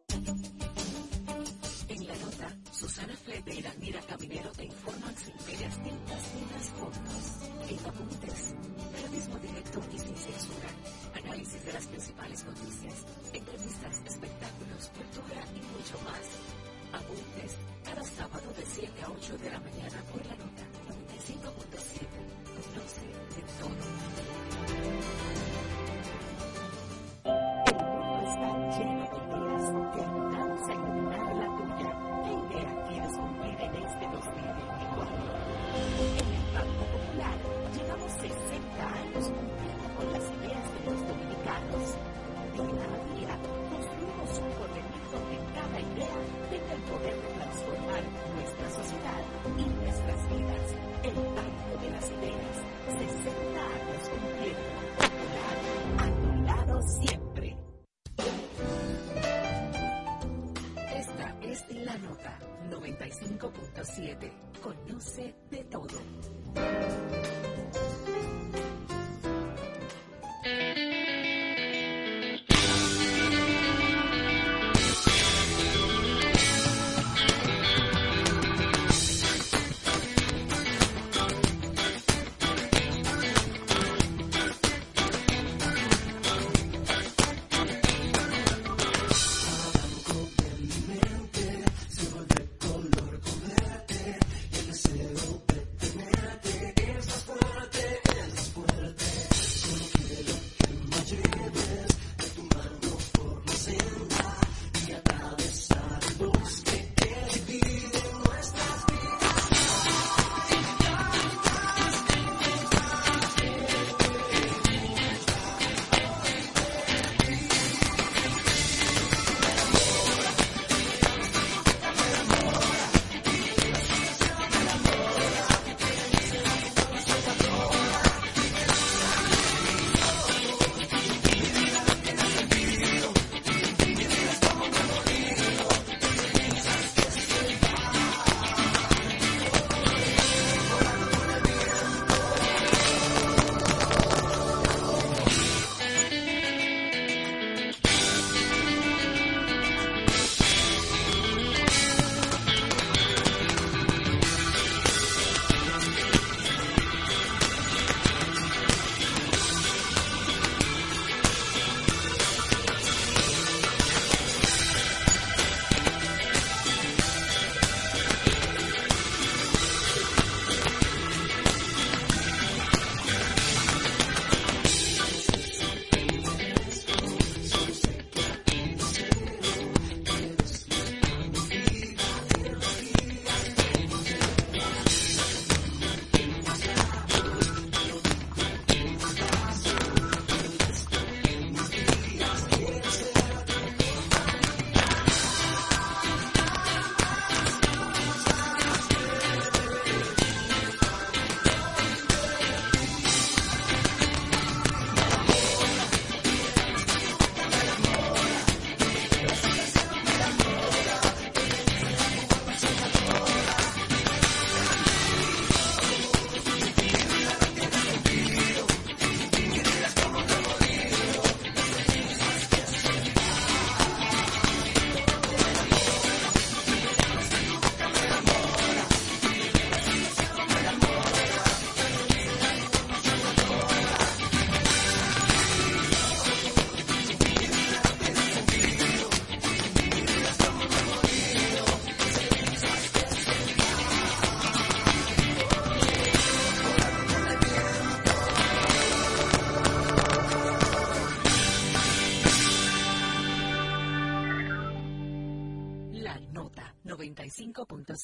En 1.88 2.06
la 2.06 2.14
nota, 2.14 2.56
Susana 2.70 3.16
Flete 3.16 3.52
y 3.52 3.62
Daniela 3.62 4.00
Caminero 4.02 4.52
te 4.52 4.66
informan 4.66 5.16
sin 5.16 5.34
medias 5.44 5.76
tintas 5.82 6.22
ni 6.34 6.42
las 6.54 6.70
fotos. 6.70 7.38
En 7.68 7.84
apuntes, 7.84 8.54
periodismo 8.92 9.38
directo 9.38 9.82
y 9.92 9.98
sin 9.98 10.16
censura. 10.16 10.68
Análisis 11.14 11.64
de 11.64 11.72
las 11.72 11.86
principales 11.86 12.44
noticias, 12.44 12.94
entrevistas, 13.32 14.00
espectáculos, 14.06 14.90
cultura 14.94 15.40
y 15.54 15.60
mucho 15.72 15.98
más. 16.04 16.20
Apuntes, 16.92 17.56
cada 17.84 18.02
sábado 18.04 18.52
de 18.56 18.64
7 18.66 19.02
a 19.02 19.10
8 19.10 19.38
de 19.38 19.50
la 19.50 19.60
mañana 19.60 20.02
por 20.12 20.24
la 20.26 20.36
nota 20.36 20.64
95.7. 20.88 22.06
Conoce 22.58 23.06
de 23.34 23.42
todo. 23.58 23.82
El 27.66 27.74
mundo 27.88 28.18
está 28.28 28.50
lleno 28.78 29.04
de 29.08 29.18
ideas 29.28 29.64
que 29.94 30.00
ayudarás 30.02 30.64
a 30.68 30.72
iluminar 30.74 31.30
la 31.36 31.48
tuya. 31.58 31.90
¿Qué 32.24 32.32
idea 32.32 32.72
quieres 32.88 33.12
cumplir 33.16 33.58
en 33.60 33.72
este 33.74 34.04
2024? 34.08 35.18
En 36.18 36.28
el 36.28 36.44
Banco 36.54 36.84
Popular 36.92 37.36
llevamos 37.76 38.12
60 38.12 38.82
años 38.86 39.24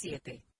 95.7. 0.05 0.54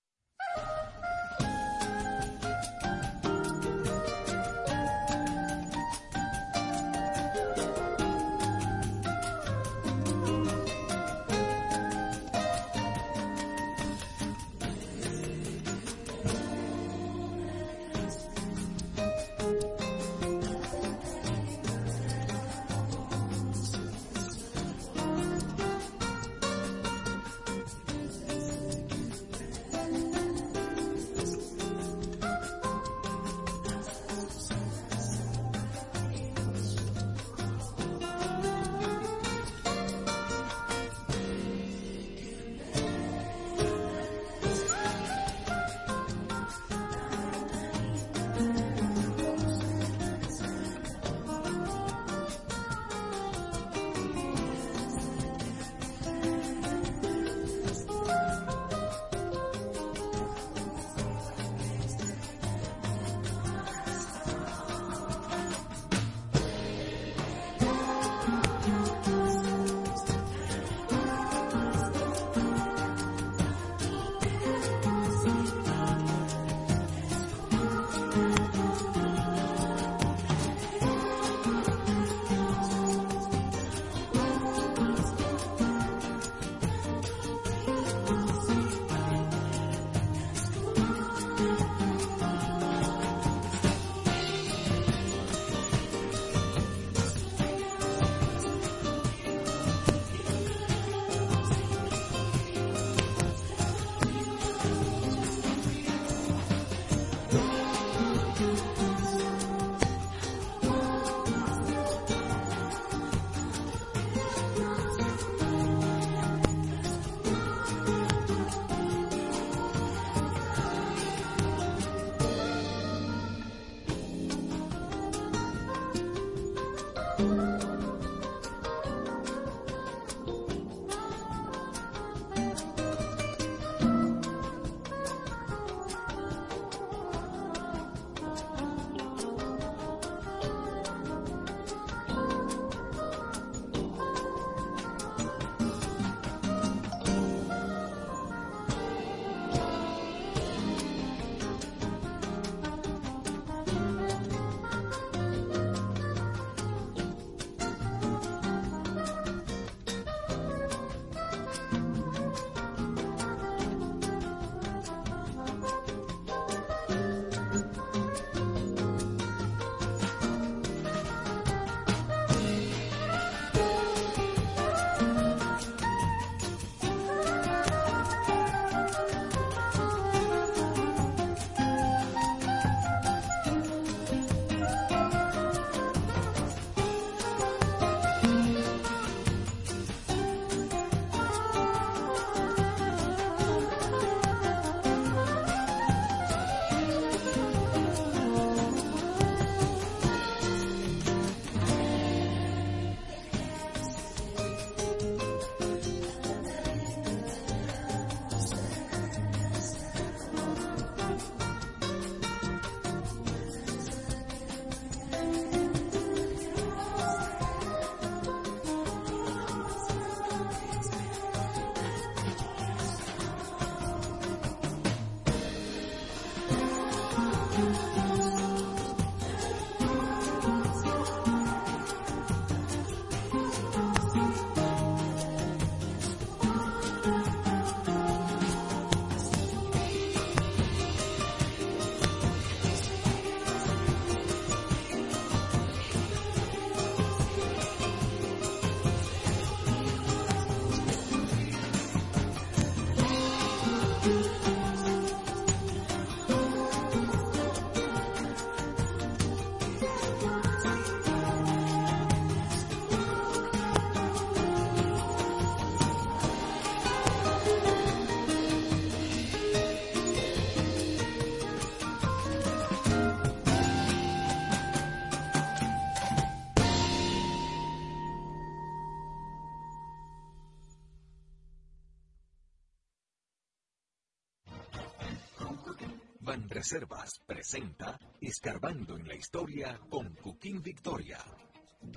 Banreservas 286.55 287.18
presenta 287.26 287.98
Escarbando 288.20 288.97
en 288.97 289.09
la 289.09 289.16
Historia 289.16 289.76
con 289.90 290.14
Cuquín 290.14 290.62
Victoria. 290.62 291.18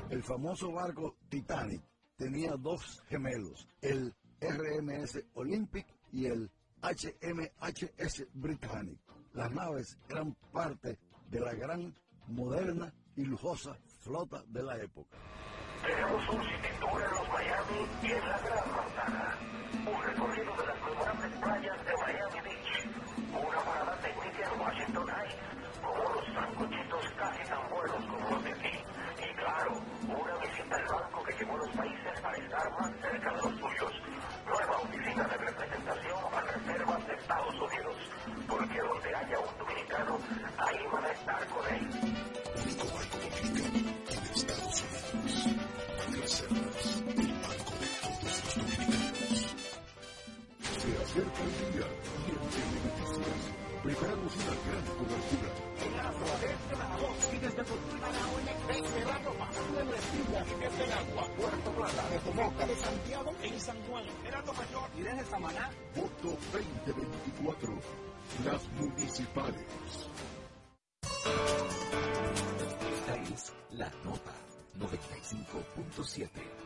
El 0.10 0.24
famoso 0.24 0.72
barco 0.72 1.16
Titanic 1.30 1.84
tenía 2.16 2.56
dos 2.58 3.04
gemelos, 3.08 3.68
el 3.82 4.16
RMS 4.42 5.24
Olympic 5.36 5.86
y 6.12 6.26
el 6.26 6.50
HMHS 6.82 8.26
Britannic. 8.34 9.00
Las 9.34 9.52
naves 9.52 9.96
eran 10.10 10.36
parte 10.52 10.98
de 11.30 11.40
la 11.40 11.54
gran, 11.54 11.94
moderna 12.26 12.92
y 13.16 13.26
lujosa 13.26 13.78
flota 14.00 14.44
de 14.48 14.64
la 14.64 14.76
época. 14.82 15.20
Preparamos 53.88 54.36
una 54.36 54.56
gran 54.68 54.84
cobertura. 55.00 55.50
La 55.96 56.12
Suárez 56.12 56.60
de 56.70 56.76
la 56.76 56.98
voz 56.98 57.34
y 57.34 57.38
desde 57.38 57.64
Fortuna 57.64 58.08
la 58.12 58.28
ONG 58.36 58.94
de 58.94 59.06
la 59.06 59.18
Ropa, 59.20 59.50
Brestilla 59.88 60.46
y 60.46 60.60
desde 60.60 60.84
el 60.84 60.92
agua, 60.92 61.28
Puerto 61.38 61.72
Plata, 61.72 62.10
de 62.10 62.20
Tomoca, 62.20 62.66
de 62.66 62.76
Santiago 62.76 63.34
en 63.44 63.60
San 63.62 63.82
Juan, 63.84 64.04
Gerardo 64.24 64.54
Mayor 64.54 64.90
y 64.98 65.02
desde 65.04 65.26
Samaná. 65.26 65.72
Voto 65.96 66.38
2024. 66.52 67.80
Las 68.44 68.68
municipales. 68.74 69.66
Esta 72.92 73.16
es 73.34 73.54
La 73.72 73.90
Nota 74.04 74.34
95.7. 74.80 76.57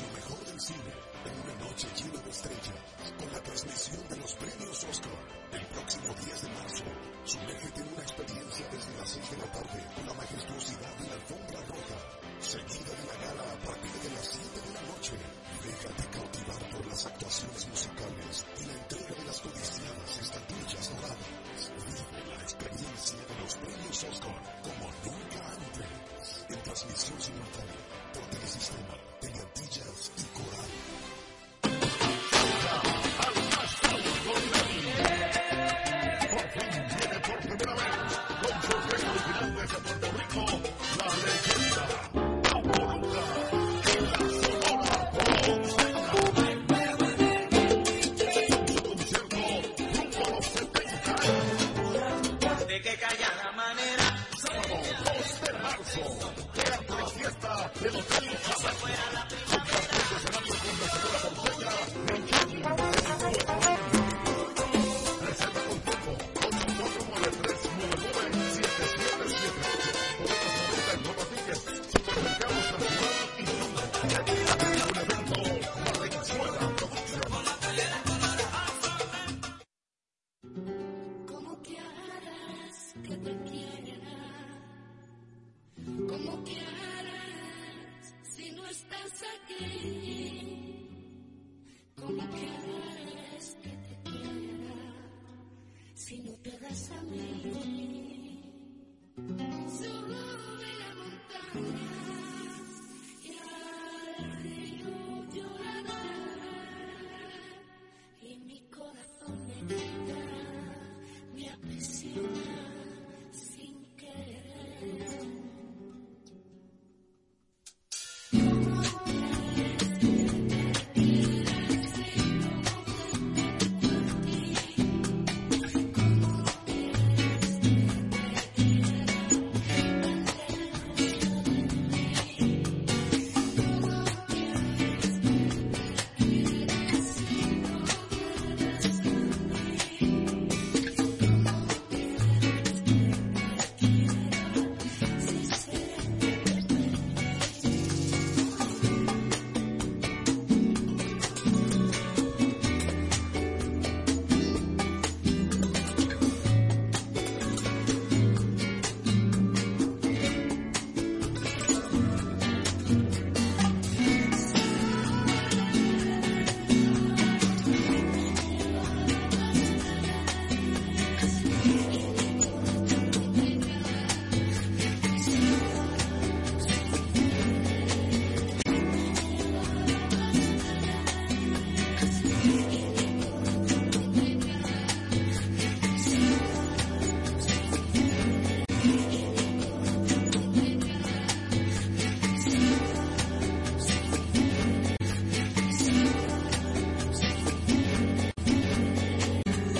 lo 0.00 0.08
mejor 0.16 0.44
del 0.44 0.60
cine 0.60 0.92
en 1.24 1.34
una 1.40 1.54
noche 1.64 1.88
llena 1.96 2.20
de 2.20 2.30
estrellas 2.30 2.80
con 3.18 3.32
la 3.32 3.40
transmisión 3.42 4.08
de 4.08 4.16
los 4.16 4.34
premios 4.34 4.84
Oscar 4.84 5.18
el 5.52 5.66
próximo 5.66 6.14
10 6.14 6.42
de 6.42 6.48
marzo. 6.50 6.84
Sumérgete 7.24 7.80
en 7.80 7.88
una 7.92 8.02
experiencia 8.02 8.66
desde 8.72 8.96
las 8.96 9.10
6 9.10 9.30
de 9.30 9.36
la 9.36 9.52
tarde 9.52 9.80
con 9.94 10.06
la 10.06 10.14
majestuosidad 10.14 10.94
de 10.96 11.06
la 11.08 11.14
alfombra 11.14 11.60
roja, 11.68 11.98
seguida 12.40 12.92
de 12.96 13.04
la 13.10 13.16
gala 13.20 13.44
a 13.52 13.58
partir 13.66 13.92
de 14.00 14.10
las 14.16 14.26
7 14.26 14.60
de 14.60 14.72
la 14.72 14.82
noche. 14.88 15.14
Déjate 15.60 16.04
cautivar 16.16 16.62
por 16.70 16.86
las 16.86 17.06
actuaciones 17.06 17.68
musicales 17.68 18.34
y 18.56 18.64
la 18.64 18.72
entrega 18.72 19.14
de 19.14 19.24
las 19.24 19.40
codiciadas 19.40 20.18
estatuillas 20.18 20.59